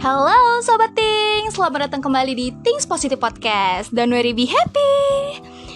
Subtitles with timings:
[0.00, 4.96] Halo Sobat Ting, selamat datang kembali di Things Positive Podcast Don't worry be happy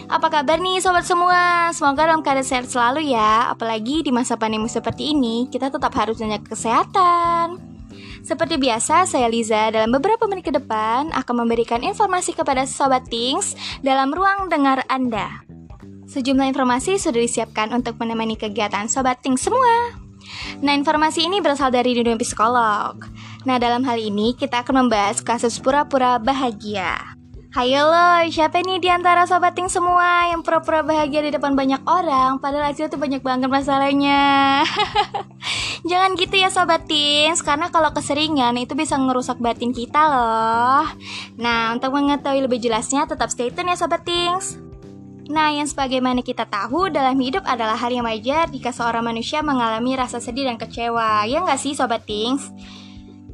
[0.08, 1.68] Apa kabar nih sobat semua?
[1.76, 6.16] Semoga dalam keadaan sehat selalu ya Apalagi di masa pandemi seperti ini Kita tetap harus
[6.24, 7.60] menjaga kesehatan
[8.24, 13.52] Seperti biasa, saya Liza dalam beberapa menit ke depan akan memberikan informasi kepada Sobat Things
[13.84, 15.44] dalam ruang dengar Anda.
[16.08, 20.03] Sejumlah informasi sudah disiapkan untuk menemani kegiatan Sobat Things semua.
[20.60, 23.04] Nah, informasi ini berasal dari dunia psikolog.
[23.44, 27.14] Nah, dalam hal ini kita akan membahas kasus pura-pura bahagia.
[27.54, 31.86] Hayo lo, siapa nih di antara sobat ting semua yang pura-pura bahagia di depan banyak
[31.86, 34.66] orang padahal hasil tuh banyak banget masalahnya.
[35.88, 40.82] Jangan gitu ya sobat tings, karena kalau keseringan itu bisa ngerusak batin kita loh.
[41.38, 44.58] Nah, untuk mengetahui lebih jelasnya tetap stay tune ya sobat tings.
[45.24, 49.96] Nah, yang sebagaimana kita tahu dalam hidup adalah hal yang wajar jika seorang manusia mengalami
[49.96, 51.24] rasa sedih dan kecewa.
[51.24, 52.52] Ya nggak sih sobat tings?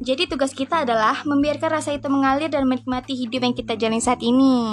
[0.01, 4.17] Jadi tugas kita adalah membiarkan rasa itu mengalir dan menikmati hidup yang kita jalani saat
[4.25, 4.65] ini.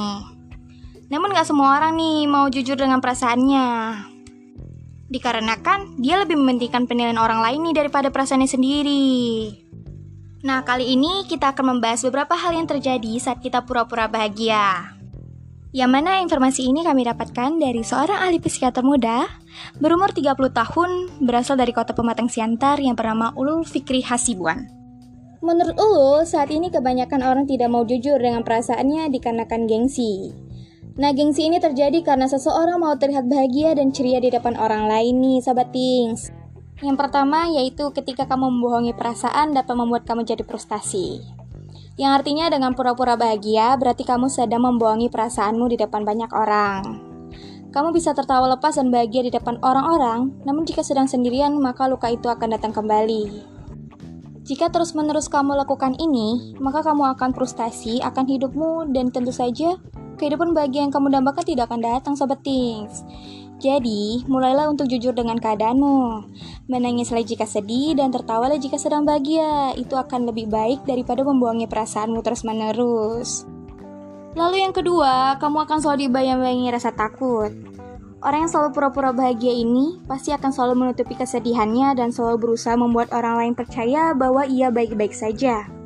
[1.12, 3.66] Namun gak semua orang nih mau jujur dengan perasaannya.
[5.08, 9.08] Dikarenakan dia lebih mementingkan penilaian orang lain nih daripada perasaannya sendiri.
[10.48, 14.97] Nah, kali ini kita akan membahas beberapa hal yang terjadi saat kita pura-pura bahagia.
[15.69, 19.28] Yang mana informasi ini kami dapatkan dari seorang ahli psikiater muda
[19.77, 24.64] berumur 30 tahun berasal dari kota Pematang Siantar yang bernama Ulul Fikri Hasibuan.
[25.44, 30.33] Menurut Ulu, saat ini kebanyakan orang tidak mau jujur dengan perasaannya dikarenakan gengsi.
[30.98, 35.20] Nah, gengsi ini terjadi karena seseorang mau terlihat bahagia dan ceria di depan orang lain
[35.20, 36.33] nih, sahabat Tings.
[36.80, 41.38] Yang pertama yaitu ketika kamu membohongi perasaan dapat membuat kamu jadi frustasi.
[41.98, 46.82] Yang artinya dengan pura-pura bahagia berarti kamu sedang membohongi perasaanmu di depan banyak orang.
[47.74, 52.06] Kamu bisa tertawa lepas dan bahagia di depan orang-orang, namun jika sedang sendirian maka luka
[52.08, 53.42] itu akan datang kembali.
[54.46, 59.77] Jika terus-menerus kamu lakukan ini, maka kamu akan frustasi akan hidupmu dan tentu saja
[60.17, 63.05] kehidupan bahagia yang kamu dambakan tidak akan datang sobat things.
[63.58, 66.30] Jadi, mulailah untuk jujur dengan keadaanmu.
[66.70, 69.74] Menangislah jika sedih dan tertawalah jika sedang bahagia.
[69.74, 73.42] Itu akan lebih baik daripada membuangnya perasaanmu terus-menerus.
[74.39, 77.51] Lalu yang kedua, kamu akan selalu dibayang-bayangi rasa takut.
[78.23, 83.11] Orang yang selalu pura-pura bahagia ini pasti akan selalu menutupi kesedihannya dan selalu berusaha membuat
[83.14, 85.77] orang lain percaya bahwa ia baik-baik saja.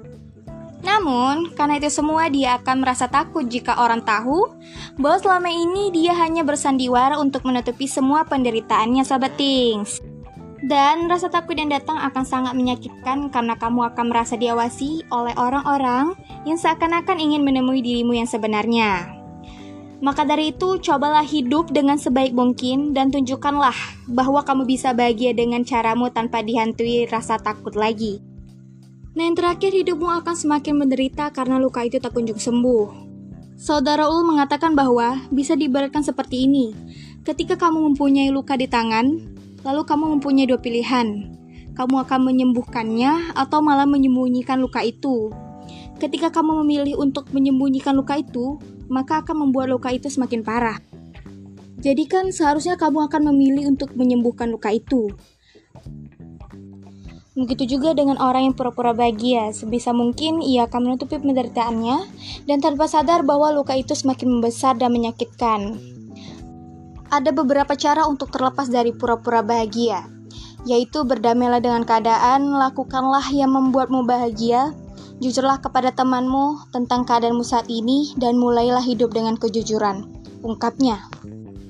[0.83, 4.51] Namun, karena itu semua dia akan merasa takut jika orang tahu
[4.99, 10.03] bahwa selama ini dia hanya bersandiwara untuk menutupi semua penderitaannya sahabat Tings.
[10.63, 16.15] Dan rasa takut yang datang akan sangat menyakitkan karena kamu akan merasa diawasi oleh orang-orang
[16.47, 19.11] yang seakan-akan ingin menemui dirimu yang sebenarnya.
[20.03, 23.75] Maka dari itu, cobalah hidup dengan sebaik mungkin dan tunjukkanlah
[24.11, 28.32] bahwa kamu bisa bahagia dengan caramu tanpa dihantui rasa takut lagi.
[29.13, 33.13] Nah, yang terakhir, hidupmu akan semakin menderita karena luka itu tak kunjung sembuh.
[33.61, 36.73] Saudara Ul mengatakan bahwa bisa diibaratkan seperti ini.
[37.21, 39.21] Ketika kamu mempunyai luka di tangan,
[39.63, 41.29] lalu kamu mempunyai dua pilihan.
[41.77, 45.29] Kamu akan menyembuhkannya atau malah menyembunyikan luka itu.
[46.01, 48.59] Ketika kamu memilih untuk menyembunyikan luka itu,
[48.89, 50.81] maka akan membuat luka itu semakin parah.
[51.79, 55.13] Jadi kan seharusnya kamu akan memilih untuk menyembuhkan luka itu.
[57.33, 61.99] Begitu juga dengan orang yang pura-pura bahagia, sebisa mungkin ia akan menutupi penderitaannya
[62.45, 65.81] dan tanpa sadar bahwa luka itu semakin membesar dan menyakitkan.
[67.09, 70.05] Ada beberapa cara untuk terlepas dari pura-pura bahagia,
[70.69, 74.77] yaitu berdamailah dengan keadaan, lakukanlah yang membuatmu bahagia,
[75.23, 80.03] Jujurlah kepada temanmu tentang keadaanmu saat ini dan mulailah hidup dengan kejujuran.
[80.43, 80.99] Ungkapnya.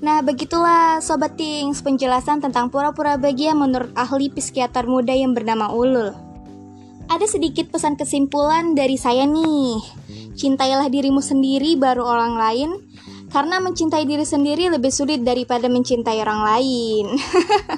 [0.03, 6.11] Nah, begitulah Sobat Tings penjelasan tentang pura-pura bahagia menurut ahli psikiater muda yang bernama Ulul.
[7.07, 9.79] Ada sedikit pesan kesimpulan dari saya nih.
[10.35, 12.71] Cintailah dirimu sendiri baru orang lain,
[13.31, 17.07] karena mencintai diri sendiri lebih sulit daripada mencintai orang lain.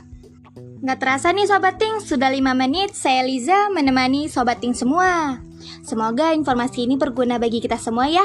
[0.81, 5.45] Nggak terasa nih Sobat Ting, sudah 5 menit saya Liza menemani Sobat Ting semua.
[5.85, 8.25] Semoga informasi ini berguna bagi kita semua ya.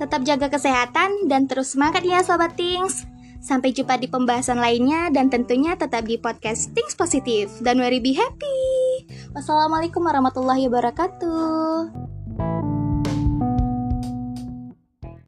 [0.00, 3.04] Tetap jaga kesehatan dan terus semangat ya Sobat Things.
[3.40, 7.52] Sampai jumpa di pembahasan lainnya dan tentunya tetap di podcast Things Positif.
[7.60, 8.60] Dan worry be happy.
[9.36, 12.09] Wassalamualaikum warahmatullahi wabarakatuh.